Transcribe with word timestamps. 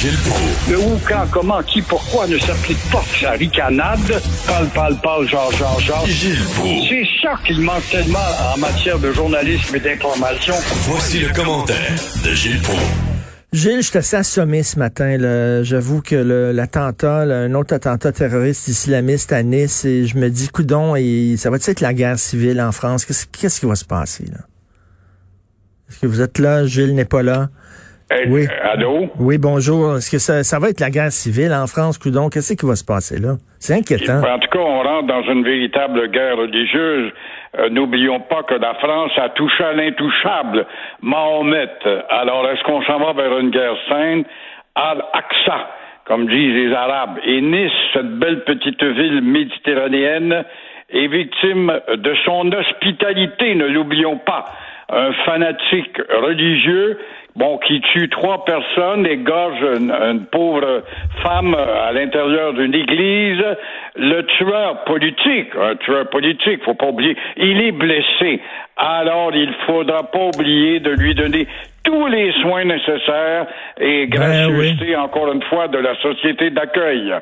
Gilles 0.00 0.16
Proulx. 0.16 0.70
Le 0.70 0.78
où, 0.78 0.98
quand, 1.06 1.26
comment, 1.30 1.62
qui, 1.62 1.82
pourquoi 1.82 2.26
ne 2.26 2.38
s'applique 2.38 2.80
pas 2.90 3.04
sa 3.20 3.32
ricanade? 3.32 4.22
Parle, 4.46 4.66
parle, 4.68 4.96
parle, 5.02 5.28
genre, 5.28 5.52
genre, 5.52 5.78
genre. 5.78 6.06
Gilles 6.06 6.42
Proulx. 6.54 6.88
C'est 6.88 7.04
ça 7.20 7.34
qu'il 7.46 7.60
manque 7.60 7.86
tellement 7.90 8.18
en 8.54 8.56
matière 8.58 8.98
de 8.98 9.12
journalisme 9.12 9.76
et 9.76 9.80
d'information. 9.80 10.54
Voici 10.88 11.18
le 11.18 11.28
commentaire 11.34 11.92
de 12.24 12.30
Gilles 12.30 12.62
Proulx. 12.62 12.80
Gilles, 13.52 13.82
je 13.82 13.88
suis 14.00 14.16
assommé 14.16 14.62
ce 14.62 14.78
matin. 14.78 15.18
J'avoue 15.64 16.00
que 16.00 16.16
l'attentat, 16.50 17.18
un 17.18 17.52
autre 17.52 17.74
attentat 17.74 18.10
terroriste 18.12 18.68
islamiste 18.68 19.34
à 19.34 19.42
Nice, 19.42 19.84
et 19.84 20.06
je 20.06 20.16
me 20.16 20.30
dis, 20.30 20.48
coudon, 20.48 20.96
et 20.96 21.34
ça 21.36 21.50
va 21.50 21.58
être 21.58 21.80
la 21.82 21.92
guerre 21.92 22.18
civile 22.18 22.62
en 22.62 22.72
France? 22.72 23.04
Qu'est-ce 23.04 23.26
qu'est-ce 23.26 23.60
qui 23.60 23.66
va 23.66 23.74
se 23.76 23.84
passer 23.84 24.24
là? 24.24 24.38
Est-ce 25.90 25.98
que 25.98 26.06
vous 26.06 26.22
êtes 26.22 26.38
là? 26.38 26.64
Gilles 26.64 26.94
n'est 26.94 27.04
pas 27.04 27.22
là. 27.22 27.50
Oui. 28.28 28.46
allô? 28.62 29.08
Oui, 29.18 29.38
bonjour. 29.38 29.96
Est-ce 29.96 30.10
que 30.10 30.18
ça, 30.18 30.42
ça 30.42 30.58
va 30.58 30.70
être 30.70 30.80
la 30.80 30.90
guerre 30.90 31.12
civile 31.12 31.52
en 31.52 31.66
France, 31.66 31.96
coudon? 31.98 32.28
Qu'est-ce 32.28 32.54
qui 32.54 32.66
va 32.66 32.74
se 32.74 32.84
passer 32.84 33.18
là? 33.20 33.36
C'est 33.58 33.74
inquiétant. 33.74 34.18
En 34.22 34.38
tout 34.38 34.48
cas, 34.50 34.58
on 34.58 34.82
rentre 34.82 35.06
dans 35.06 35.22
une 35.22 35.44
véritable 35.44 36.08
guerre 36.10 36.36
religieuse. 36.36 37.12
Euh, 37.58 37.68
N'oublions 37.70 38.20
pas 38.20 38.42
que 38.42 38.54
la 38.54 38.74
France 38.74 39.12
a 39.16 39.28
touché 39.30 39.62
à 39.64 39.72
l'intouchable, 39.72 40.66
Mahomet. 41.02 41.68
Alors, 42.08 42.48
est-ce 42.48 42.62
qu'on 42.64 42.82
s'en 42.82 42.98
va 42.98 43.12
vers 43.12 43.38
une 43.38 43.50
guerre 43.50 43.76
sainte? 43.88 44.26
Al-Aqsa, 44.74 45.68
comme 46.06 46.26
disent 46.28 46.54
les 46.54 46.72
Arabes. 46.74 47.18
Et 47.24 47.40
Nice, 47.40 47.72
cette 47.92 48.18
belle 48.18 48.44
petite 48.44 48.82
ville 48.82 49.20
méditerranéenne, 49.20 50.44
est 50.92 51.06
victime 51.06 51.72
de 51.94 52.14
son 52.24 52.50
hospitalité, 52.52 53.54
ne 53.54 53.66
l'oublions 53.66 54.16
pas. 54.18 54.44
Un 54.92 55.12
fanatique 55.24 55.96
religieux, 56.22 56.98
bon, 57.36 57.58
qui 57.58 57.80
tue 57.80 58.08
trois 58.08 58.44
personnes, 58.44 59.06
égorge 59.06 59.60
une, 59.76 59.90
une 59.90 60.26
pauvre 60.26 60.82
femme 61.22 61.54
à 61.54 61.92
l'intérieur 61.92 62.52
d'une 62.54 62.74
église. 62.74 63.44
Le 63.96 64.22
tueur 64.38 64.84
politique, 64.84 65.48
un 65.60 65.76
tueur 65.76 66.08
politique, 66.10 66.62
faut 66.64 66.74
pas 66.74 66.88
oublier, 66.88 67.16
il 67.36 67.60
est 67.60 67.72
blessé. 67.72 68.40
Alors, 68.76 69.34
il 69.34 69.52
faudra 69.66 70.10
pas 70.10 70.26
oublier 70.34 70.80
de 70.80 70.90
lui 70.90 71.14
donner 71.14 71.46
tous 71.84 72.06
les 72.06 72.32
soins 72.40 72.64
nécessaires 72.64 73.46
et 73.78 74.06
gracieuseté, 74.06 74.96
encore 74.96 75.32
une 75.32 75.42
fois, 75.44 75.68
de 75.68 75.78
la 75.78 75.94
société 75.96 76.50
d'accueil. 76.50 77.14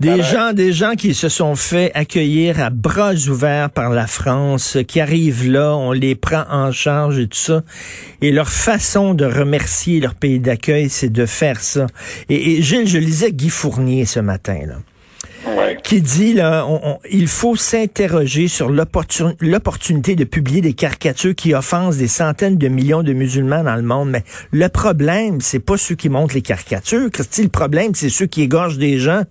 Des 0.00 0.22
gens, 0.22 0.52
des 0.52 0.72
gens 0.72 0.94
qui 0.96 1.14
se 1.14 1.28
sont 1.28 1.54
fait 1.54 1.92
accueillir 1.94 2.60
à 2.60 2.70
bras 2.70 3.14
ouverts 3.28 3.70
par 3.70 3.90
la 3.90 4.08
France, 4.08 4.78
qui 4.88 5.00
arrivent 5.00 5.48
là, 5.48 5.76
on 5.76 5.92
les 5.92 6.16
prend 6.16 6.44
en 6.50 6.72
charge 6.72 7.18
et 7.20 7.28
tout 7.28 7.38
ça. 7.38 7.62
Et 8.20 8.32
leur 8.32 8.48
façon 8.48 9.14
de 9.14 9.24
remercier 9.24 10.00
leur 10.00 10.16
pays 10.16 10.40
d'accueil, 10.40 10.88
c'est 10.88 11.10
de 11.12 11.26
faire 11.26 11.60
ça. 11.60 11.86
Et, 12.28 12.54
et 12.58 12.62
Gilles, 12.62 12.88
je 12.88 12.98
lisais 12.98 13.30
Guy 13.32 13.48
Fournier 13.50 14.04
ce 14.04 14.18
matin, 14.20 14.58
là 14.66 14.74
Ouais. 15.56 15.76
qui 15.82 16.00
dit 16.00 16.34
là, 16.34 16.64
on- 16.68 16.80
on- 16.84 16.98
il 17.10 17.26
faut 17.26 17.56
s'interroger 17.56 18.46
sur 18.46 18.68
l'opportun- 18.70 19.34
l'opportunité 19.40 20.14
de 20.14 20.22
publier 20.22 20.60
des 20.60 20.72
caricatures 20.72 21.34
qui 21.34 21.52
offensent 21.52 21.98
des 21.98 22.06
centaines 22.06 22.58
de 22.58 22.68
millions 22.68 23.02
de 23.02 23.12
musulmans 23.12 23.64
dans 23.64 23.74
le 23.74 23.82
monde. 23.82 24.10
Mais 24.10 24.22
le 24.52 24.68
problème, 24.68 25.40
c'est 25.40 25.58
pas 25.58 25.76
ceux 25.76 25.96
qui 25.96 26.08
montrent 26.08 26.34
les 26.34 26.42
caricatures. 26.42 27.10
Christy, 27.10 27.42
le 27.42 27.48
problème, 27.48 27.92
c'est 27.96 28.08
ceux 28.08 28.26
qui 28.26 28.42
égorgent 28.42 28.78
des 28.78 28.98
gens 29.00 29.22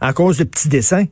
à 0.00 0.12
cause 0.12 0.38
de 0.38 0.44
petits 0.44 0.68
dessins. 0.68 1.06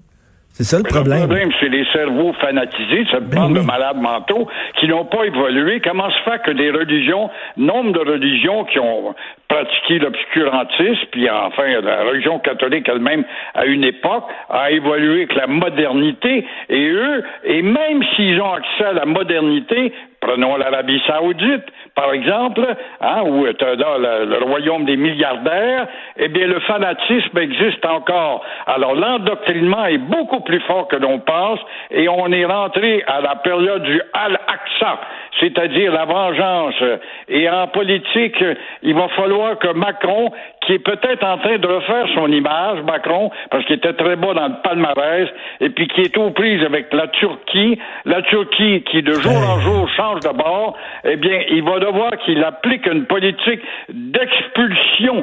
C'est 0.58 0.64
ça 0.64 0.78
le 0.78 0.83
Mais 0.83 0.89
problème. 0.91 1.20
Le 1.20 1.27
problème, 1.27 1.50
c'est 1.61 1.69
les 1.69 1.84
cerveaux 1.92 2.33
fanatisés, 2.41 3.06
cette 3.12 3.28
Ben 3.28 3.42
bande 3.42 3.53
oui. 3.53 3.61
de 3.61 3.64
malades 3.64 4.00
mentaux 4.00 4.48
qui 4.80 4.89
n'ont 4.89 5.05
pas 5.05 5.22
évolué. 5.25 5.80
Comment 5.80 6.11
se 6.11 6.19
fait 6.28 6.42
que 6.42 6.50
des 6.50 6.72
religions, 6.72 7.30
nombre 7.56 7.92
de 7.92 8.00
religions 8.00 8.64
qui 8.64 8.80
ont 8.80 9.14
pratiqué 9.47 10.00
l'obscurantisme, 10.00 11.06
puis 11.12 11.30
enfin 11.30 11.80
la 11.80 12.03
religion 12.03 12.41
catholique 12.41 12.89
elle-même 12.89 13.25
à 13.55 13.67
une 13.67 13.84
époque 13.84 14.25
a 14.50 14.72
évolué 14.72 15.23
avec 15.23 15.34
la 15.36 15.47
modernité, 15.47 16.45
et 16.68 16.89
eux, 16.89 17.23
et 17.45 17.62
même 17.62 18.02
s'ils 18.17 18.41
ont 18.41 18.52
accès 18.55 18.85
à 18.85 18.92
la 18.95 19.07
modernité, 19.07 19.92
prenons 20.20 20.57
l'Arabie 20.57 21.01
Saoudite, 21.07 21.64
par 21.98 22.13
exemple, 22.13 22.64
hein, 23.01 23.23
où 23.27 23.45
est 23.45 23.61
le, 23.61 24.25
le 24.27 24.45
royaume 24.45 24.85
des 24.85 24.97
milliardaires, 24.97 25.89
eh 26.17 26.29
bien, 26.29 26.47
le 26.47 26.61
fanatisme 26.61 27.36
existe 27.36 27.85
encore. 27.85 28.45
Alors, 28.69 28.95
l'endoctrinement 28.95 29.85
est 29.86 29.98
beaucoup 29.98 30.39
plus 30.41 30.61
fort 30.61 30.86
que 30.86 30.95
l'on 30.95 31.19
pense, 31.19 31.59
et 31.91 32.09
on 32.09 32.31
est 32.31 32.45
rentré 32.45 33.03
à 33.09 33.20
la 33.20 33.35
période 33.35 33.83
du 33.83 34.01
Al-Aqsa, 34.13 35.01
c'est-à-dire 35.41 35.91
la 35.92 36.05
vengeance. 36.05 36.81
Et 37.29 37.51
en 37.51 37.67
politique, 37.67 38.45
il 38.83 38.95
va 38.95 39.09
falloir 39.09 39.59
que 39.59 39.73
Macron, 39.73 40.30
qui 40.65 40.75
est 40.75 40.79
peut-être 40.79 41.25
en 41.25 41.39
train 41.39 41.59
de 41.59 41.67
refaire 41.67 42.07
son 42.15 42.30
image, 42.30 42.80
Macron, 42.85 43.33
parce 43.51 43.65
qu'il 43.65 43.77
était 43.77 43.95
très 43.95 44.15
bas 44.15 44.35
dans 44.35 44.48
le 44.48 44.63
palmarès, 44.63 45.29
et 45.61 45.70
puis 45.70 45.89
qui 45.89 46.03
est 46.03 46.17
aux 46.17 46.30
prises 46.30 46.63
avec 46.63 46.92
la 46.92 47.09
Turquie, 47.09 47.77
la 48.05 48.23
Turquie 48.23 48.85
qui 48.85 49.03
de 49.03 49.15
jour 49.15 49.33
en 49.33 49.59
jour 49.61 49.89
change 49.97 50.20
de 50.20 50.36
bord, 50.36 50.77
eh 51.05 51.17
bien, 51.17 51.41
il 51.51 51.65
va 51.65 51.80
devoir 51.92 52.12
qu'il 52.24 52.42
applique 52.44 52.86
une 52.86 53.04
politique 53.06 53.60
d'expulsion 53.88 55.22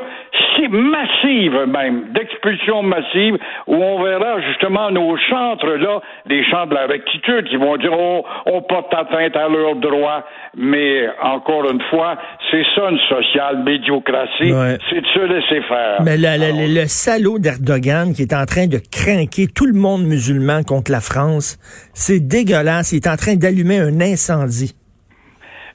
si 0.55 0.67
massive 0.67 1.65
même, 1.67 2.13
d'expulsion 2.13 2.81
massive, 2.83 3.35
où 3.67 3.75
on 3.75 4.03
verra 4.03 4.39
justement 4.41 4.89
nos 4.91 5.15
chantres 5.29 5.65
là, 5.67 6.01
des 6.27 6.43
chants 6.45 6.65
de 6.67 6.73
la 6.73 6.87
rectitude, 6.87 7.47
qui 7.49 7.57
vont 7.57 7.77
dire 7.77 7.91
oh, 7.93 8.23
on 8.45 8.61
porte 8.61 8.93
atteinte 8.93 9.35
à 9.35 9.47
leurs 9.49 9.75
droits, 9.75 10.23
mais 10.57 11.07
encore 11.21 11.69
une 11.69 11.81
fois, 11.89 12.17
c'est 12.51 12.63
ça 12.75 12.89
une 12.89 12.99
sociale 13.09 13.63
médiocratie, 13.63 14.53
Ouais. 14.53 14.77
c'est 14.89 15.01
de 15.01 15.07
se 15.07 15.19
laisser 15.19 15.61
faire. 15.67 16.01
Mais 16.03 16.17
le, 16.17 16.23
le- 16.23 16.27
Alors, 16.45 16.57
le- 16.67 16.81
le 16.81 16.87
salaud 16.87 17.39
d'Erdogan 17.39 18.13
qui 18.13 18.21
est 18.23 18.33
en 18.33 18.45
train 18.45 18.67
de 18.67 18.79
craquer 18.91 19.47
tout 19.53 19.65
le 19.65 19.73
monde 19.79 20.03
musulman 20.03 20.63
contre 20.63 20.91
la 20.91 21.01
France, 21.01 21.57
c'est 21.93 22.19
dégueulasse. 22.25 22.91
Il 22.93 22.97
est 22.97 23.07
en 23.07 23.15
train 23.17 23.35
d'allumer 23.35 23.79
un 23.79 23.99
incendie. 24.01 24.73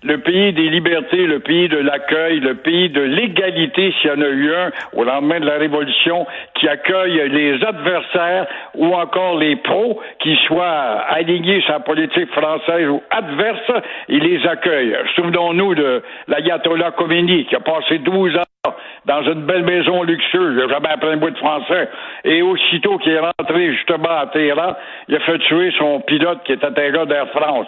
Le 0.02 0.18
pays 0.18 0.52
des 0.52 0.68
libertés, 0.70 1.26
le 1.26 1.40
pays 1.40 1.68
de 1.68 1.78
l'accueil, 1.78 2.40
le 2.40 2.54
pays 2.54 2.88
de 2.88 3.02
l'égalité, 3.02 3.92
s'il 4.00 4.10
y 4.10 4.12
en 4.12 4.20
a 4.20 4.28
eu 4.28 4.52
un 4.54 4.70
au 4.94 5.04
lendemain 5.04 5.40
de 5.40 5.46
la 5.46 5.58
Révolution, 5.58 6.26
qui 6.54 6.68
accueille 6.68 7.28
les 7.28 7.62
adversaires 7.64 8.46
ou 8.74 8.94
encore 8.94 9.38
les 9.38 9.56
pros, 9.56 10.00
qui 10.20 10.36
soient 10.46 11.04
alignés 11.08 11.60
sur 11.62 11.72
la 11.72 11.80
politique 11.80 12.30
française 12.32 12.88
ou 12.88 13.02
adverses, 13.10 13.72
il 14.08 14.22
les 14.22 14.46
accueille. 14.46 14.96
Souvenons-nous 15.16 15.74
de 15.74 16.02
l'ayatollah 16.28 16.92
Khomeini, 16.92 17.44
qui 17.46 17.56
a 17.56 17.60
passé 17.60 17.98
12 17.98 18.36
ans 18.36 18.49
dans 19.06 19.22
une 19.22 19.46
belle 19.46 19.64
maison 19.64 20.02
luxueuse, 20.02 20.52
il 20.52 20.56
n'a 20.56 20.68
jamais 20.68 20.90
appris 20.90 21.08
un 21.08 21.16
bout 21.16 21.30
de 21.30 21.38
français. 21.38 21.88
Et 22.24 22.42
aussitôt 22.42 22.98
qu'il 22.98 23.12
est 23.12 23.18
rentré 23.18 23.72
justement 23.72 24.18
à 24.20 24.26
Téhéran, 24.26 24.74
il 25.08 25.16
a 25.16 25.20
fait 25.20 25.38
tuer 25.38 25.72
son 25.78 26.00
pilote 26.00 26.40
qui 26.44 26.52
était 26.52 26.66
un 26.66 26.90
gars 26.90 27.06
d'Air 27.06 27.28
France. 27.30 27.66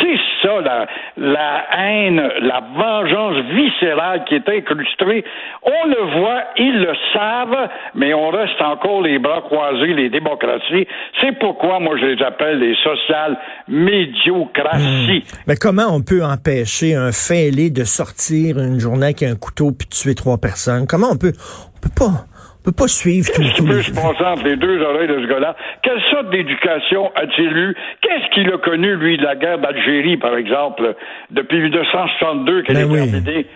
C'est 0.00 0.18
ça, 0.42 0.88
la, 1.16 1.66
haine, 1.78 2.20
la 2.40 2.60
vengeance 2.76 3.36
viscérale 3.54 4.24
qui 4.24 4.34
est 4.34 4.48
incrustée. 4.48 5.24
On 5.62 5.86
le 5.88 6.20
voit, 6.20 6.42
ils 6.58 6.80
le 6.80 6.92
savent, 7.12 7.68
mais 7.94 8.12
on 8.12 8.30
reste 8.30 8.60
encore 8.60 9.02
les 9.02 9.20
bras 9.20 9.42
croisés, 9.42 9.94
les 9.94 10.10
démocraties. 10.10 10.88
C'est 11.20 11.38
pourquoi 11.38 11.78
moi 11.78 11.96
je 12.00 12.06
les 12.06 12.22
appelle 12.24 12.58
les 12.58 12.74
sociales 12.82 13.38
médiocraties. 13.68 15.24
Mais 15.46 15.54
comment 15.54 15.94
on 15.94 16.02
peut 16.02 16.24
empêcher 16.24 16.96
un 16.96 17.12
fêlé 17.12 17.70
de 17.70 17.84
sortir 17.84 18.58
une 18.58 18.80
journée 18.80 19.06
avec 19.06 19.22
un 19.22 19.36
couteau 19.36 19.70
puis 19.70 19.86
tuer 19.86 20.16
trois 20.16 20.31
personnes? 20.38 20.86
Comment 20.86 21.10
on 21.12 21.16
peut, 21.16 21.32
on 21.76 21.80
peut 21.80 21.94
pas, 21.96 22.26
on 22.60 22.62
peut 22.64 22.76
pas 22.76 22.88
suivre 22.88 23.30
tout, 23.34 23.42
tout 23.56 23.66
les... 23.66 23.82
se 23.82 23.90
passer 23.92 24.24
entre 24.24 24.44
les 24.44 24.56
deux 24.56 24.80
oreilles 24.82 25.08
de 25.08 25.20
ce 25.20 25.26
gars-là? 25.26 25.56
Quelle 25.82 26.00
sorte 26.10 26.30
d'éducation 26.30 27.10
a-t-il 27.16 27.56
eu? 27.56 27.74
Qu'est-ce 28.00 28.34
qu'il 28.34 28.52
a 28.52 28.58
connu, 28.58 28.96
lui, 28.96 29.16
de 29.16 29.24
la 29.24 29.36
guerre 29.36 29.58
d'Algérie, 29.58 30.16
par 30.16 30.36
exemple, 30.36 30.94
depuis 31.30 31.60
1962 31.60 32.62
qu'elle 32.62 32.76
Ben 32.76 32.82
est 32.82 32.90
oui. 32.90 33.10
terminée? 33.10 33.46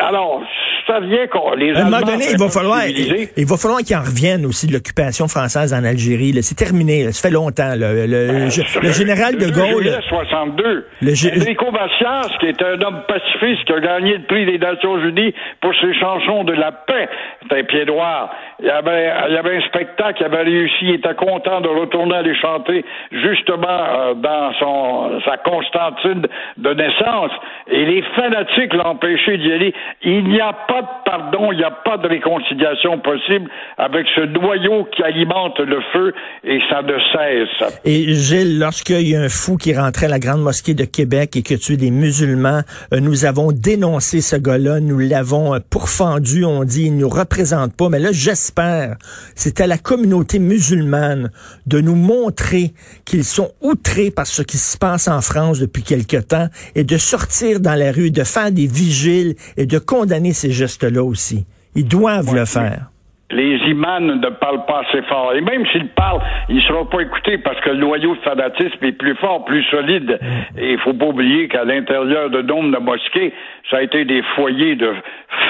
Alors, 0.00 0.42
ça 0.86 0.98
vient 1.00 1.26
qu'on 1.28 1.54
les 1.54 1.72
À 1.74 1.80
un 1.82 1.84
moment 1.84 2.00
donné, 2.00 2.24
il 2.32 2.38
va 2.38 2.48
falloir, 2.48 2.80
il, 2.88 3.46
va 3.46 3.56
falloir 3.56 3.80
qu'ils 3.80 3.96
en 3.96 4.00
reviennent 4.00 4.44
aussi 4.44 4.66
de 4.66 4.72
l'occupation 4.72 5.28
française 5.28 5.72
en 5.72 5.84
Algérie. 5.84 6.32
C'est 6.42 6.56
terminé. 6.56 7.04
là. 7.04 7.12
Ça 7.12 7.28
fait 7.28 7.34
longtemps. 7.34 7.74
là. 7.76 7.92
Le, 7.92 8.06
le- 8.06 8.16
Euh, 8.26 8.48
le 8.82 8.90
général 8.92 9.36
de 9.36 9.46
le 9.46 9.52
Gaulle. 9.52 9.82
juillet 9.84 9.98
62. 10.08 10.86
Le 11.02 11.12
Enrico 11.40 11.70
Macias, 11.70 12.28
qui 12.40 12.46
est 12.46 12.62
un 12.62 12.80
homme 12.82 13.02
pacifiste, 13.06 13.64
qui 13.64 13.72
a 13.72 13.80
gagné 13.80 14.16
le 14.18 14.24
prix 14.24 14.44
des 14.46 14.58
Nations 14.58 14.98
Unies 14.98 15.32
pour 15.60 15.72
ses 15.80 15.94
chansons 15.94 16.42
de 16.44 16.52
la 16.52 16.72
paix, 16.72 17.08
c'est 17.48 17.58
un 17.60 17.64
pied 17.64 17.84
noir. 17.84 18.30
Il 18.60 18.66
y 18.66 18.70
avait, 18.70 19.12
il 19.28 19.34
y 19.34 19.36
avait 19.36 19.56
un 19.58 19.60
spectacle, 19.68 20.16
il 20.20 20.24
avait 20.26 20.42
réussi, 20.42 20.76
il 20.82 20.94
était 20.96 21.14
content 21.14 21.60
de 21.60 21.68
retourner 21.68 22.16
à 22.16 22.22
les 22.22 22.34
chanter 22.40 22.84
justement 23.12 23.66
euh, 23.68 24.14
dans 24.14 24.52
son 24.58 25.20
sa 25.24 25.36
Constantine 25.38 26.26
de 26.56 26.74
naissance. 26.74 27.30
Et 27.70 27.84
les 27.84 28.02
fanatiques 28.14 28.72
l'ont 28.74 28.86
empêché 28.96 29.38
d'y 29.38 29.52
aller. 29.52 29.74
Il 30.02 30.28
n'y 30.28 30.40
a 30.40 30.52
pas 30.52 30.82
de 30.82 30.96
pardon, 31.04 31.52
il 31.52 31.58
n'y 31.58 31.64
a 31.64 31.70
pas 31.70 31.96
de 31.96 32.08
réconciliation 32.08 32.98
possible 32.98 33.48
avec 33.78 34.06
ce 34.14 34.20
noyau 34.22 34.86
qui 34.94 35.02
alimente 35.02 35.58
le 35.60 35.80
feu 35.92 36.12
et 36.44 36.58
ça 36.68 36.82
ne 36.82 36.98
cesse. 37.12 37.80
Et 37.84 38.14
Gilles, 38.14 38.58
lorsqu'il 38.58 39.08
y 39.08 39.16
a 39.16 39.22
un 39.22 39.28
fou 39.28 39.56
qui 39.56 39.74
rentrait 39.74 40.06
à 40.06 40.08
la 40.08 40.18
Grande 40.18 40.42
Mosquée 40.42 40.74
de 40.74 40.84
Québec 40.84 41.36
et 41.36 41.42
qui 41.42 41.54
a 41.54 41.58
tué 41.58 41.76
des 41.76 41.90
musulmans, 41.90 42.60
euh, 42.92 43.00
nous 43.00 43.24
avons 43.24 43.52
dénoncé 43.52 44.20
ce 44.20 44.36
gars-là, 44.36 44.80
nous 44.80 44.98
l'avons 44.98 45.54
euh, 45.54 45.58
pourfendu, 45.70 46.44
on 46.44 46.64
dit, 46.64 46.86
il 46.86 46.96
nous 46.96 47.08
représente 47.08 47.76
pas. 47.76 47.88
Mais 47.88 48.00
là, 48.00 48.10
j'espère, 48.12 48.96
c'est 49.34 49.60
à 49.60 49.66
la 49.66 49.78
communauté 49.78 50.38
musulmane 50.38 51.30
de 51.66 51.80
nous 51.80 51.94
montrer 51.94 52.72
qu'ils 53.04 53.24
sont 53.24 53.50
outrés 53.60 54.10
par 54.10 54.26
ce 54.26 54.42
qui 54.42 54.58
se 54.58 54.76
passe 54.76 55.08
en 55.08 55.20
France 55.20 55.60
depuis 55.60 55.82
quelque 55.82 56.16
temps 56.16 56.48
et 56.74 56.84
de 56.84 56.96
sortir 56.96 57.60
dans 57.60 57.74
la 57.74 57.92
rue, 57.92 58.10
de 58.10 58.24
faire 58.24 58.50
des 58.50 58.66
vigiles 58.66 59.34
de 59.66 59.78
condamner 59.78 60.32
ces 60.32 60.50
gestes-là 60.50 61.02
aussi. 61.02 61.46
Ils 61.74 61.86
doivent 61.86 62.34
le 62.34 62.44
faire. 62.44 62.90
Les 63.28 63.56
imams 63.68 64.20
ne 64.20 64.28
parlent 64.28 64.64
pas 64.66 64.82
assez 64.88 65.02
fort. 65.08 65.32
Et 65.34 65.40
même 65.40 65.66
s'ils 65.72 65.88
parlent, 65.88 66.22
ils 66.48 66.56
ne 66.56 66.60
seront 66.60 66.86
pas 66.86 67.00
écoutés 67.00 67.38
parce 67.38 67.60
que 67.60 67.70
le 67.70 67.78
noyau 67.78 68.14
de 68.14 68.20
fanatisme 68.20 68.84
est 68.84 68.92
plus 68.92 69.16
fort, 69.16 69.44
plus 69.44 69.64
solide. 69.64 70.18
Et 70.56 70.74
il 70.74 70.78
faut 70.78 70.94
pas 70.94 71.06
oublier 71.06 71.48
qu'à 71.48 71.64
l'intérieur 71.64 72.30
de 72.30 72.40
nombre 72.42 72.78
de 72.78 72.82
mosquées, 72.82 73.32
ça 73.68 73.78
a 73.78 73.82
été 73.82 74.04
des 74.04 74.22
foyers 74.36 74.76
de 74.76 74.92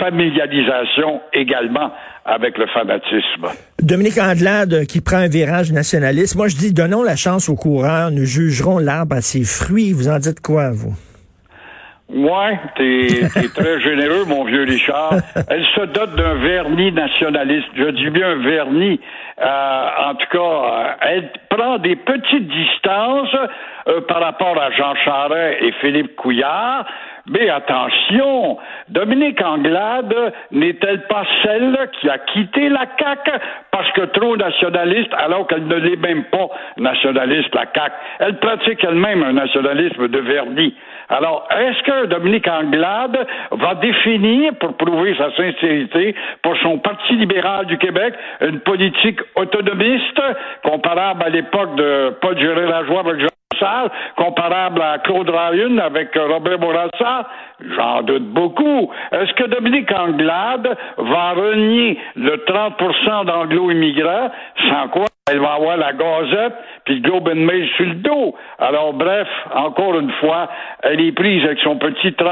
familialisation 0.01 1.21
également 1.35 1.93
avec 2.25 2.57
le 2.57 2.67
fanatisme. 2.67 3.47
Dominique 3.83 4.19
Andelade 4.19 4.87
qui 4.87 5.03
prend 5.03 5.19
un 5.19 5.29
virage 5.29 5.71
nationaliste. 5.71 6.35
Moi, 6.35 6.49
je 6.49 6.57
dis, 6.57 6.73
donnons 6.73 7.03
la 7.03 7.15
chance 7.15 7.51
aux 7.51 7.57
coureurs. 7.57 8.11
Nous 8.11 8.25
jugerons 8.25 8.79
l'arbre 8.79 9.17
à 9.17 9.21
ses 9.21 9.45
fruits. 9.45 9.93
Vous 9.93 10.09
en 10.09 10.19
dites 10.19 10.41
quoi, 10.41 10.71
vous? 10.71 10.95
Ouais, 12.09 12.57
t'es 12.77 13.07
es 13.25 13.49
très 13.53 13.81
généreux, 13.81 14.25
mon 14.29 14.45
vieux 14.45 14.63
Richard. 14.63 15.15
Elle 15.51 15.65
se 15.65 15.81
dote 15.87 16.15
d'un 16.15 16.35
vernis 16.35 16.93
nationaliste. 16.93 17.67
Je 17.75 17.91
dis 17.91 18.11
bien 18.11 18.37
vernis. 18.37 19.01
Euh, 19.41 19.89
en 20.07 20.15
tout 20.15 20.27
cas, 20.31 20.39
euh, 20.39 20.93
elle 21.01 21.31
prend 21.51 21.79
des 21.79 21.97
petites 21.97 22.47
distances 22.47 23.37
euh, 23.89 24.01
par 24.03 24.21
rapport 24.21 24.57
à 24.57 24.71
Jean 24.71 24.95
Charest 25.05 25.59
et 25.61 25.73
Philippe 25.81 26.15
Couillard. 26.15 26.87
Mais 27.29 27.51
attention, 27.51 28.59
Dominique 28.89 29.43
Anglade 29.43 30.33
n'est-elle 30.53 31.09
pas 31.09 31.25
celle 31.43 31.77
qui 32.01 32.09
a 32.09 32.19
quitté 32.19 32.69
la 32.69 32.87
CAQ 32.99 33.33
parce 33.73 33.91
que 33.93 34.03
trop 34.03 34.37
nationaliste, 34.37 35.13
alors 35.19 35.49
qu'elle 35.49 35.67
ne 35.67 35.75
l'est 35.75 35.97
même 35.97 36.23
pas 36.27 36.49
nationaliste, 36.77 37.53
la 37.53 37.67
CAQ? 37.75 37.95
Elle 38.21 38.39
pratique 38.39 38.85
elle-même 38.85 39.25
un 39.25 39.33
nationalisme 39.33 40.07
de 40.07 40.19
vernis. 40.21 40.75
Alors, 41.09 41.47
est-ce 41.57 41.83
que 41.85 42.07
Dominique 42.07 42.49
Anglade 42.49 43.27
va 43.53 43.75
définir, 43.77 44.55
pour 44.59 44.77
prouver 44.77 45.15
sa 45.17 45.31
sincérité, 45.37 46.15
pour 46.43 46.57
son 46.59 46.79
Parti 46.79 47.15
libéral 47.15 47.67
du 47.67 47.79
Québec, 47.79 48.15
une 48.41 48.61
politique 48.61 49.21
autonomiste, 49.37 50.21
comparable 50.65 51.23
à 51.23 51.29
l'époque 51.29 51.77
de 51.77 52.15
Paul 52.21 52.39
Gérard-Lajoie 52.39 53.01
avec 53.01 53.21
Jean 53.21 53.29
comparable 54.17 54.83
à 54.83 54.99
Claude 54.99 55.31
Ryan 55.31 55.79
avec 55.79 56.15
Robert 56.15 56.59
Bourassa? 56.59 57.27
J'en 57.61 58.03
doute 58.03 58.27
beaucoup. 58.35 58.91
Est-ce 59.13 59.33
que 59.33 59.45
Dominique 59.45 59.91
Anglade 59.91 60.77
va 60.99 61.33
renier 61.33 61.99
le 62.15 62.37
30% 62.37 63.25
d'anglo-immigrants, 63.25 64.31
sans 64.69 64.89
quoi 64.89 65.07
elle 65.29 65.41
va 65.41 65.55
avoir 65.55 65.77
la 65.77 65.93
gazette, 65.93 66.55
puis 66.85 66.97
le 66.97 67.01
Globe 67.01 67.29
and 67.29 67.47
Mail 67.47 67.69
sur 67.77 67.87
le 67.87 67.95
dos? 67.95 68.35
Alors, 68.59 68.93
bref, 68.93 69.27
encore 69.55 69.99
une 69.99 70.13
fois, 70.13 70.49
elle 70.83 71.01
est 71.01 71.13
prise 71.13 71.45
avec 71.45 71.59
son 71.61 71.77
petit 71.77 72.11
30% 72.11 72.31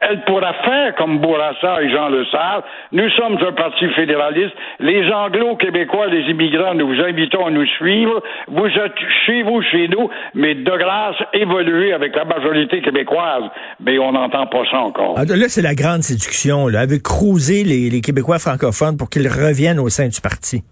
Elle 0.00 0.20
pourra 0.24 0.52
faire 0.52 0.94
comme 0.96 1.18
Bourassa 1.18 1.82
et 1.82 1.88
Jean 1.88 2.08
Le 2.08 2.26
Sart. 2.26 2.62
Nous 2.92 3.08
sommes 3.10 3.38
un 3.40 3.52
parti 3.52 3.88
fédéraliste. 3.90 4.54
Les 4.80 5.10
anglo-québécois, 5.10 6.08
les 6.08 6.30
immigrants, 6.30 6.74
nous 6.74 6.88
vous 6.88 7.00
invitons 7.00 7.46
à 7.46 7.50
nous 7.50 7.66
suivre. 7.66 8.22
Vous 8.48 8.66
êtes 8.66 8.98
chez 9.24 9.42
vous, 9.42 9.62
chez 9.62 9.88
nous, 9.88 10.10
mais 10.34 10.56
de 10.56 10.76
grâce, 10.76 11.16
évoluer 11.32 11.94
avec 11.94 12.14
la 12.16 12.24
majorité 12.24 12.82
québécoise. 12.82 13.44
Mais 13.80 13.98
on 13.98 14.14
n'entend 14.24 14.46
pas 14.46 14.62
ça 14.70 14.78
encore. 14.78 15.14
Ah, 15.16 15.24
là, 15.24 15.48
c'est 15.48 15.62
la 15.62 15.74
grande 15.74 16.02
séduction, 16.02 16.68
là, 16.68 16.80
avec 16.80 17.02
cruiser 17.02 17.64
les, 17.64 17.90
les 17.90 18.00
Québécois 18.00 18.38
francophones 18.38 18.96
pour 18.96 19.10
qu'ils 19.10 19.28
reviennent 19.28 19.78
au 19.78 19.88
sein 19.88 20.08
du 20.08 20.20
parti. 20.20 20.62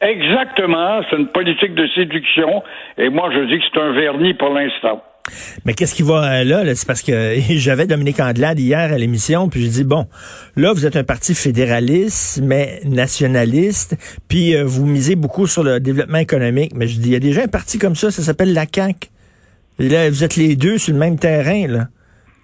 Exactement, 0.00 1.02
c'est 1.08 1.16
une 1.16 1.28
politique 1.28 1.74
de 1.74 1.86
séduction, 1.94 2.62
et 2.96 3.10
moi 3.10 3.30
je 3.34 3.40
dis 3.52 3.58
que 3.58 3.64
c'est 3.70 3.80
un 3.80 3.92
vernis 3.92 4.32
pour 4.32 4.48
l'instant. 4.48 5.02
Mais 5.66 5.74
qu'est-ce 5.74 5.94
qui 5.94 6.02
va 6.02 6.40
euh, 6.40 6.44
là? 6.44 6.74
c'est 6.74 6.86
parce 6.86 7.02
que 7.02 7.34
j'avais 7.50 7.86
Dominique 7.86 8.18
Andelade 8.18 8.58
hier 8.58 8.92
à 8.92 8.96
l'émission, 8.96 9.50
puis 9.50 9.60
j'ai 9.60 9.68
dit, 9.68 9.84
bon, 9.84 10.06
là, 10.56 10.72
vous 10.72 10.86
êtes 10.86 10.96
un 10.96 11.04
parti 11.04 11.34
fédéraliste, 11.34 12.40
mais 12.42 12.80
nationaliste, 12.84 13.96
puis 14.26 14.56
euh, 14.56 14.64
vous 14.64 14.86
misez 14.86 15.16
beaucoup 15.16 15.46
sur 15.46 15.62
le 15.62 15.80
développement 15.80 16.18
économique. 16.18 16.72
Mais 16.74 16.86
je 16.86 16.98
dis, 16.98 17.08
il 17.08 17.12
y 17.12 17.16
a 17.16 17.20
déjà 17.20 17.42
un 17.42 17.48
parti 17.48 17.78
comme 17.78 17.94
ça, 17.94 18.10
ça 18.10 18.22
s'appelle 18.22 18.54
la 18.54 18.64
CAQ. 18.72 19.08
Et 19.80 19.88
là, 19.88 20.08
vous 20.08 20.24
êtes 20.24 20.36
les 20.36 20.56
deux 20.56 20.78
sur 20.78 20.92
le 20.92 20.98
même 20.98 21.18
terrain, 21.18 21.66
là. 21.66 21.88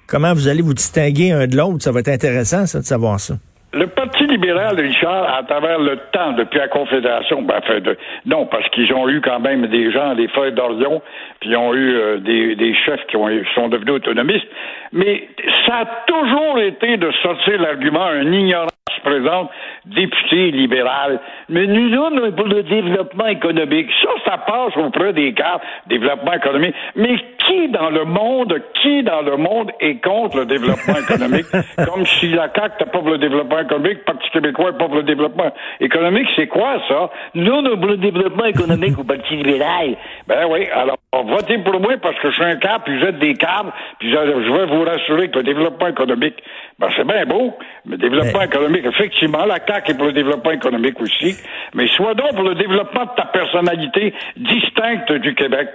Comment 0.09 0.35
vous 0.35 0.49
allez 0.49 0.63
vous 0.63 0.75
distinguer 0.75 1.33
un 1.33 1.47
de 1.47 1.57
l'autre? 1.57 1.83
Ça 1.83 1.93
va 1.93 2.01
être 2.01 2.09
intéressant, 2.09 2.67
ça, 2.67 2.79
de 2.79 2.85
savoir 2.85 3.19
ça. 3.19 3.35
Le 3.73 3.89
Parti 3.89 4.27
libéral, 4.27 4.81
Richard, 4.81 5.35
à 5.37 5.43
travers 5.43 5.79
le 5.79 5.99
temps, 6.13 6.33
depuis 6.33 6.59
la 6.59 6.69
Confédération, 6.69 7.43
ben, 7.43 7.61
fait 7.61 7.81
de, 7.81 7.97
non, 8.25 8.47
parce 8.47 8.67
qu'ils 8.71 8.91
ont 8.95 9.09
eu 9.09 9.21
quand 9.21 9.41
même 9.41 9.67
des 9.67 9.93
gens, 9.93 10.15
des 10.15 10.29
frères 10.29 10.53
d'Orion, 10.53 11.03
puis 11.41 11.51
ils 11.51 11.57
ont 11.57 11.75
eu 11.75 11.95
euh, 11.95 12.19
des, 12.19 12.75
chefs 12.87 13.05
qui 13.09 13.17
ont, 13.17 13.29
sont 13.55 13.69
devenus 13.69 13.97
autonomistes, 13.97 14.47
mais 14.93 15.29
ça 15.67 15.81
a 15.81 15.87
toujours 16.07 16.59
été 16.61 16.97
de 16.97 17.11
sortir 17.23 17.61
l'argument, 17.61 18.07
un 18.07 18.33
ignorant 18.33 18.69
présente 19.07 19.51
député 19.85 20.51
libéral. 20.51 21.21
Mais 21.49 21.67
nous 21.67 21.95
sommes 21.95 22.35
pour 22.35 22.47
le 22.47 22.63
développement 22.65 23.27
économique. 23.27 23.89
Ça, 24.03 24.11
ça 24.25 24.39
passe 24.39 24.77
auprès 24.77 25.13
des 25.13 25.33
cadres 25.33 25.63
développement 25.87 26.33
économique. 26.33 26.75
Mais 26.97 27.17
qui 27.47 27.69
dans 27.69 27.91
le 27.91 28.05
monde, 28.05 28.61
qui 28.83 29.05
dans 29.05 29.23
le 29.23 29.37
monde 29.37 29.71
est 29.81 30.03
contre 30.03 30.39
le 30.39 30.47
développement 30.47 30.97
économique? 30.99 31.47
Comme 31.87 32.05
si 32.05 32.29
la 32.29 32.49
CAQ 32.53 32.75
n'est 32.81 32.91
pas 32.91 32.99
pour 32.99 33.11
le 33.11 33.19
développement 33.19 33.61
économique, 33.61 33.99
le 33.99 34.13
Parti 34.13 34.31
québécois 34.31 34.73
n'est 34.73 34.79
pas 34.79 34.87
pour 34.87 34.97
le 34.97 35.05
développement 35.05 35.53
économique. 35.81 36.29
C'est 36.35 36.49
quoi 36.49 36.83
ça? 36.89 37.11
Nous, 37.35 37.53
on 37.53 37.65
est 37.65 37.77
pour 37.77 37.87
le 37.87 37.99
développement 37.99 38.47
économique 38.47 38.99
au 38.99 39.05
Parti 39.05 39.37
libéral. 39.37 39.97
Ben 40.27 40.47
oui, 40.51 40.67
alors 40.75 40.97
votez 41.25 41.59
pour 41.59 41.81
moi 41.81 41.95
parce 42.03 42.19
que 42.19 42.31
je 42.31 42.35
suis 42.35 42.45
un 42.45 42.57
cadre, 42.57 42.85
puis 42.85 42.99
vous 42.99 43.07
êtes 43.07 43.19
des 43.19 43.35
cadres, 43.35 43.73
puis 43.99 44.11
je, 44.11 44.17
veux 44.17 44.67
vous 44.67 44.85
rassurer 44.85 45.29
que 45.29 45.39
le 45.39 45.45
développement 45.45 45.89
économique, 45.89 46.37
ben 46.79 46.89
c'est 46.95 47.07
bien 47.07 47.25
beau, 47.25 47.55
mais 47.87 47.97
le 47.97 48.11
développement 48.11 48.43
économique, 48.43 48.85
effectivement, 48.85 49.47
la 49.47 49.59
CAQ 49.67 49.93
est 49.93 49.95
pour 49.95 50.07
le 50.07 50.13
développement 50.13 50.51
économique 50.51 51.01
aussi, 51.01 51.35
mais 51.75 51.87
soit 51.89 52.15
donc 52.15 52.35
pour 52.35 52.45
le 52.45 52.55
développement 52.55 53.05
de 53.05 53.11
ta 53.17 53.25
personnalité 53.27 54.13
distincte 54.37 55.11
du 55.23 55.35
Québec. 55.35 55.69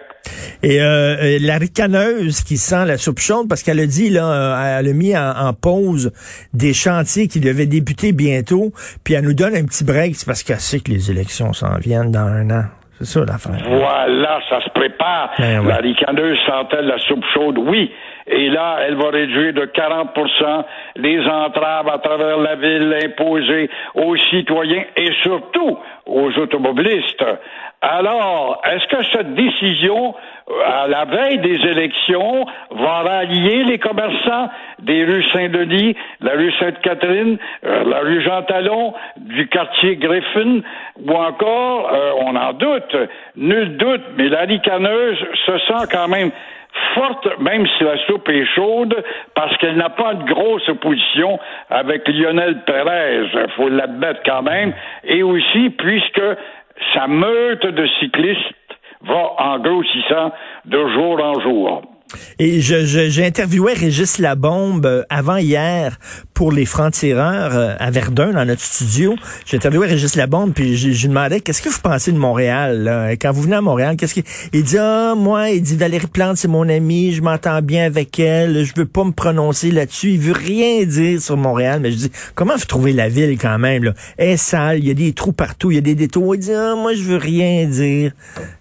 Et 0.62 0.80
euh, 0.80 1.40
la 1.42 1.58
ricaneuse 1.58 2.42
qui 2.44 2.58
sent 2.58 2.86
la 2.86 2.98
soupe 2.98 3.20
chaude, 3.20 3.50
parce 3.50 3.64
qu'elle 3.64 3.80
a 3.80 3.88
dit, 3.88 4.12
là, 4.12 4.32
euh, 4.32 4.80
elle 4.80 4.90
a 4.90 4.94
mis 4.94 5.18
en, 5.18 5.54
pause 5.54 6.12
des 6.54 6.74
chantiers 6.74 7.28
qui 7.28 7.40
devaient 7.40 7.66
débuter 7.66 8.12
bientôt, 8.12 8.72
puis 9.04 9.16
elle 9.16 9.26
nous 9.26 9.34
donne 9.34 9.56
un 9.56 9.66
petit 9.66 9.84
break, 9.84 10.16
c'est 10.16 10.28
parce 10.28 10.44
qu'elle 10.44 10.60
sait 10.60 10.82
que 10.82 10.92
les 10.92 11.10
élections 11.10 11.52
s'en 11.54 11.78
viennent 11.78 12.12
dans 12.12 12.20
un 12.20 12.50
an. 12.52 12.64
C'est 13.02 13.20
ça 13.20 13.26
l'affaire. 13.26 13.68
Voilà, 13.68 14.40
ça 14.48 14.62
se 14.62 14.70
prépare. 14.70 15.32
Ben 15.40 15.68
la 15.68 15.78
ricaneuse 15.78 16.38
sentait 16.46 16.84
la 16.84 17.00
soupe 17.00 17.26
chaude, 17.34 17.58
oui. 17.58 17.92
Et 18.28 18.50
là, 18.50 18.78
elle 18.86 18.96
va 18.96 19.10
réduire 19.10 19.54
de 19.54 19.66
40% 19.66 20.64
les 20.98 21.26
entraves 21.26 21.90
à 21.90 21.98
travers 21.98 22.38
la 22.38 22.56
ville 22.56 22.96
imposées 23.04 23.70
aux 23.96 24.16
citoyens 24.30 24.84
et 24.96 25.10
surtout 25.24 25.80
aux 26.06 26.32
automobilistes. 26.38 27.26
Alors, 27.82 28.62
est-ce 28.64 28.88
que 28.88 29.04
cette 29.12 29.34
décision, 29.34 30.14
à 30.68 30.88
la 30.88 31.06
veille 31.06 31.40
des 31.40 31.66
élections, 31.66 32.46
va 32.70 33.02
rallier 33.02 33.64
les 33.64 33.80
commerçants 33.80 34.50
des 34.78 35.04
rues 35.04 35.24
Saint-Denis, 35.34 35.96
la 36.20 36.34
rue 36.34 36.52
Sainte-Catherine, 36.60 37.40
euh, 37.66 37.84
la 37.86 38.00
rue 38.02 38.22
Jean-Talon, 38.22 38.94
du 39.18 39.48
quartier 39.48 39.96
Griffin, 39.96 40.60
ou 41.04 41.12
encore, 41.12 41.92
euh, 41.92 42.12
on 42.20 42.36
en 42.36 42.54
doute, 42.54 42.96
nul 43.36 43.78
doute, 43.78 44.04
mais 44.16 44.30
la 44.30 44.42
ricaneuse 44.42 45.18
se 45.48 45.58
sent 45.58 45.88
quand 45.92 46.08
même 46.08 46.30
forte, 46.94 47.28
même 47.40 47.66
si 47.78 47.84
la 47.84 47.98
soupe 48.06 48.30
est 48.30 48.46
chaude, 48.56 48.96
parce 49.34 49.56
qu'elle 49.58 49.76
n'a 49.76 49.90
pas 49.90 50.14
de 50.14 50.24
grosse 50.24 50.68
opposition 50.70 51.40
avec 51.70 52.08
Lionel 52.08 52.64
Pérez, 52.66 53.24
faut 53.56 53.70
l'admettre 53.70 54.22
quand 54.26 54.44
même, 54.44 54.74
et 55.04 55.24
aussi 55.24 55.70
puisque 55.72 56.22
sa 56.94 57.08
meute 57.08 57.66
de 57.66 57.88
cyclistes 58.00 58.78
va 59.02 59.34
en 59.38 59.60
grossissant 59.60 60.32
de 60.66 60.88
jour 60.90 61.24
en 61.24 61.40
jour. 61.42 61.82
Et 62.40 62.62
je, 62.62 62.86
j'ai 62.86 63.26
interviewé 63.26 63.74
Régis 63.74 64.18
Labombe 64.18 64.86
euh, 64.86 65.04
avant 65.10 65.38
hier 65.38 66.00
pour 66.34 66.52
les 66.52 66.66
francs-tireurs 66.66 67.56
euh, 67.56 67.76
à 67.80 67.92
Verdun, 67.92 68.32
dans 68.32 68.46
notre 68.46 68.62
studio. 68.62 69.16
J'ai 69.46 69.58
interviewé 69.58 69.88
Régis 69.88 70.16
Labombe, 70.16 70.54
puis 70.54 70.78
je, 70.78 70.88
lui 70.88 71.08
demandais, 71.08 71.40
qu'est-ce 71.40 71.62
que 71.62 71.70
vous 71.70 71.82
pensez 71.82 72.12
de 72.12 72.18
Montréal? 72.18 73.18
Quand 73.22 73.32
vous 73.32 73.44
venez 73.44 73.56
à 73.56 73.62
Montréal, 73.62 73.96
qu'est-ce 73.98 74.14
qu'il 74.14 74.24
il 74.54 74.64
dit, 74.64 74.78
ah, 74.78 75.14
moi, 75.16 75.50
il 75.50 75.62
dit, 75.62 75.76
Valérie 75.76 76.08
Plante, 76.08 76.38
c'est 76.38 76.48
mon 76.48 76.68
amie, 76.68 77.14
je 77.14 77.22
m'entends 77.22 77.62
bien 77.62 77.86
avec 77.86 78.20
elle, 78.20 78.64
je 78.64 78.74
veux 78.76 78.86
pas 78.86 79.04
me 79.04 79.12
prononcer 79.12 79.72
là-dessus. 79.72 80.12
Il 80.12 80.20
veut 80.20 80.34
rien 80.34 80.84
dire 80.86 81.22
sur 81.22 81.38
Montréal, 81.38 81.80
mais 81.82 81.92
je 81.92 81.98
dis, 81.98 82.12
comment 82.36 82.56
vous 82.56 82.66
trouvez 82.66 82.94
la 82.94 83.10
ville 83.10 83.38
quand 83.38 83.60
même? 83.60 83.84
Là? 83.84 83.94
Elle 84.18 84.30
est 84.30 84.38
sale, 84.38 84.80
il 84.80 84.88
y 84.88 84.92
a 84.92 84.94
des 84.94 85.14
trous 85.14 85.34
partout, 85.34 85.72
il 85.72 85.76
y 85.76 85.78
a 85.78 85.82
des 85.82 85.96
détours. 85.96 86.36
Il 86.36 86.40
dit, 86.40 86.54
ah, 86.54 86.76
moi, 86.76 86.94
je 86.94 87.04
veux 87.04 87.18
rien 87.18 87.66
dire. 87.68 88.12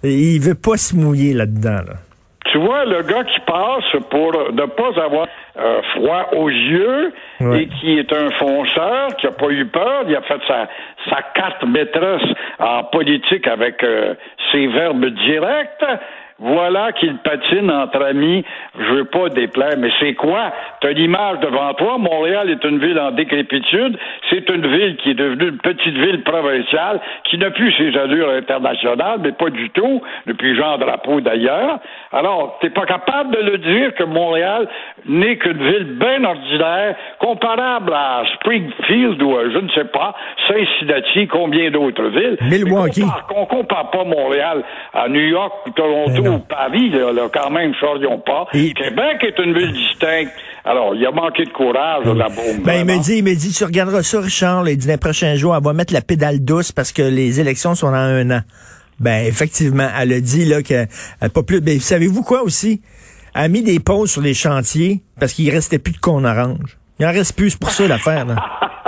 Il 0.03 0.41
veut 0.41 0.55
pas 0.55 0.77
se 0.77 0.95
mouiller 0.95 1.33
là-dedans. 1.33 1.83
Là. 1.87 2.10
Tu 2.51 2.59
vois, 2.59 2.85
le 2.85 3.03
gars 3.03 3.23
qui 3.23 3.39
passe 3.41 4.03
pour 4.11 4.33
ne 4.33 4.67
pas 4.67 5.03
avoir 5.03 5.29
euh, 5.57 5.83
froid 5.95 6.31
aux 6.33 6.49
yeux 6.49 7.13
et 7.41 7.69
qui 7.69 7.99
est 7.99 8.13
un 8.13 8.31
fonceur, 8.31 9.09
qui 9.19 9.27
n'a 9.27 9.33
pas 9.33 9.51
eu 9.51 9.67
peur, 9.67 10.05
il 10.09 10.17
a 10.17 10.23
fait 10.23 10.41
sa, 10.49 10.69
sa 11.09 11.23
carte 11.35 11.65
maîtresse 11.65 12.27
en 12.59 12.85
politique 12.85 13.47
avec 13.47 13.83
euh, 13.85 14.15
ses 14.51 14.67
verbes 14.67 15.07
directs. 15.07 15.85
Voilà 16.41 16.93
qu'il 16.93 17.19
patine 17.19 17.71
entre 17.71 18.03
amis. 18.03 18.43
Je 18.79 18.95
veux 18.95 19.05
pas 19.05 19.29
déplaire, 19.29 19.75
mais 19.77 19.91
c'est 20.01 20.15
quoi? 20.15 20.53
Tu 20.81 20.87
as 20.87 20.93
l'image 20.93 21.39
devant 21.41 21.75
toi. 21.75 21.99
Montréal 21.99 22.49
est 22.49 22.65
une 22.65 22.79
ville 22.79 22.99
en 22.99 23.11
décrépitude. 23.11 23.99
C'est 24.31 24.49
une 24.49 24.67
ville 24.67 24.97
qui 24.97 25.11
est 25.11 25.15
devenue 25.15 25.49
une 25.49 25.59
petite 25.59 25.95
ville 25.95 26.23
provinciale, 26.23 27.01
qui 27.25 27.37
n'a 27.37 27.51
plus 27.51 27.73
ses 27.75 27.95
allures 27.99 28.31
internationales, 28.31 29.19
mais 29.23 29.33
pas 29.33 29.51
du 29.51 29.69
tout, 29.71 30.01
depuis 30.27 30.57
Jean 30.57 30.79
Drapeau 30.79 31.21
d'ailleurs. 31.21 31.79
Alors, 32.11 32.59
t'es 32.63 32.71
pas 32.71 32.87
capable 32.87 33.37
de 33.37 33.43
le 33.43 33.59
dire 33.59 33.95
que 33.95 34.05
Montréal 34.05 34.67
n'est 35.07 35.37
qu'une 35.37 35.63
ville 35.63 35.99
bien 35.99 36.25
ordinaire, 36.25 36.97
comparable 37.19 37.93
à 37.93 38.23
Springfield 38.37 39.23
ou 39.23 39.37
à, 39.37 39.51
je 39.51 39.59
ne 39.59 39.69
sais 39.71 39.85
pas, 39.85 40.15
Cincinnati, 40.49 41.27
combien 41.27 41.71
d'autres 41.71 42.07
villes. 42.07 42.39
Milwaukee. 42.41 43.03
On 43.05 43.45
compare, 43.45 43.49
compare 43.49 43.91
pas 43.91 44.05
Montréal 44.05 44.63
à 44.95 45.07
New 45.09 45.21
York 45.21 45.53
ou 45.67 45.71
Toronto 45.73 46.30
Paris, 46.39 46.91
là, 46.91 47.29
quand 47.33 47.51
même, 47.51 47.75
charions 47.75 48.19
pas. 48.19 48.47
Québec 48.53 49.23
est 49.23 49.39
une 49.43 49.57
ville 49.57 49.73
distincte. 49.73 50.33
Alors, 50.65 50.95
il 50.95 51.05
a 51.07 51.11
manqué 51.11 51.45
de 51.45 51.51
courage, 51.51 52.05
la 52.05 52.29
bombe. 52.29 52.65
Ben, 52.65 52.81
il 52.81 52.85
me 52.85 53.03
dit, 53.03 53.19
il 53.19 53.25
me 53.25 53.35
dit, 53.35 53.53
tu 53.53 53.65
regarderas 53.65 54.03
ça, 54.03 54.21
Richard, 54.21 54.69
il 54.69 54.77
dit, 54.77 54.87
les 54.87 54.99
prochains 54.99 55.35
jours, 55.35 55.57
elle 55.57 55.63
va 55.63 55.73
mettre 55.73 55.93
la 55.95 56.03
pédale 56.03 56.45
douce 56.45 56.71
parce 56.71 56.93
que 56.93 57.03
les 57.03 57.41
élections 57.41 57.75
sont 57.75 57.91
dans 57.91 57.97
un 57.97 58.31
an. 58.31 58.41
Ben, 58.99 59.25
effectivement, 59.27 59.89
elle 59.99 60.13
a 60.13 60.21
dit, 60.21 60.45
là, 60.45 60.63
que, 60.63 60.87
pas 61.29 61.43
plus, 61.43 61.61
ben, 61.61 61.81
savez-vous 61.81 62.23
quoi 62.23 62.43
aussi? 62.43 62.83
Elle 63.35 63.43
a 63.43 63.49
mis 63.49 63.63
des 63.63 63.81
pauses 63.81 64.11
sur 64.11 64.21
les 64.21 64.35
chantiers 64.35 65.03
parce 65.19 65.33
qu'il 65.33 65.51
restait 65.51 65.79
plus 65.79 65.93
de 65.93 65.99
con 65.99 66.25
orange. 66.25 66.77
Il 66.99 67.07
en 67.07 67.13
reste 67.13 67.35
plus, 67.37 67.57
pour 67.57 67.71
ça, 67.71 67.89
l'affaire, 67.89 68.27
là. 68.27 68.37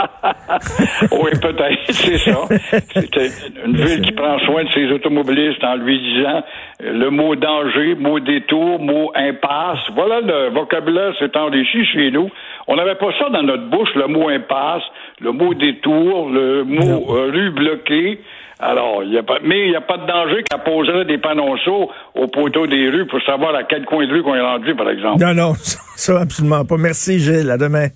oui, 1.12 1.30
peut-être, 1.40 1.78
c'est 1.90 2.18
ça. 2.18 2.38
C'est 2.71 3.64
une 3.64 3.76
ville 3.76 4.00
qui 4.02 4.12
prend 4.12 4.38
soin 4.40 4.64
de 4.64 4.71
ses 4.71 4.90
automobilistes 4.92 5.62
en 5.64 5.76
lui 5.76 5.99
disant 5.99 6.42
le 6.80 7.11
mot 7.11 7.37
danger, 7.37 7.94
mot 7.94 8.21
détour, 8.21 8.78
mot 8.80 9.12
impasse. 9.14 9.80
Voilà 9.94 10.21
le 10.21 10.50
vocabulaire 10.50 11.12
s'est 11.18 11.37
enrichi 11.37 11.85
chez 11.87 12.11
nous. 12.11 12.30
On 12.66 12.76
n'avait 12.76 12.94
pas 12.94 13.11
ça 13.18 13.28
dans 13.30 13.42
notre 13.42 13.68
bouche, 13.68 13.94
le 13.94 14.06
mot 14.06 14.28
impasse, 14.28 14.82
le 15.21 15.32
mot 15.32 15.54
détour, 15.54 16.30
le 16.30 16.64
mot 16.64 17.16
euh, 17.16 17.30
rue 17.30 17.50
bloquée. 17.50 18.21
Alors, 18.61 19.02
il 19.02 19.12
y 19.12 19.18
a 19.18 19.25
pas, 19.25 19.38
mais 19.42 19.66
il 19.66 19.71
n'y 19.71 19.76
a 19.76 19.80
pas 19.80 19.99
de 19.99 20.06
danger 20.06 20.44
qu'à 20.49 20.59
poserait 20.59 21.04
des 21.04 21.18
panonceaux 21.18 21.90
au 22.14 22.28
poteau 22.28 22.68
des 22.68 22.88
rues 22.90 23.06
pour 23.06 23.21
savoir 23.23 23.54
à 23.56 23.64
quel 23.64 23.85
coin 23.85 24.06
de 24.06 24.12
rue 24.12 24.23
qu'on 24.23 24.37
est 24.37 24.40
rendu, 24.40 24.75
par 24.76 24.88
exemple. 24.88 25.21
Non, 25.21 25.35
non, 25.35 25.54
ça, 25.97 26.21
absolument 26.21 26.64
pas. 26.64 26.76
Merci, 26.76 27.18
Gilles. 27.18 27.50
À 27.50 27.59
demain. 27.59 27.88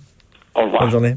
Au 0.55 0.63
revoir. 0.63 0.81
Bonne 0.81 0.91
journée. 0.91 1.13